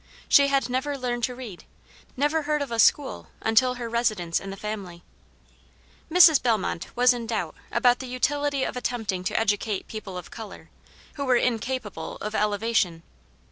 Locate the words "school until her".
2.79-3.87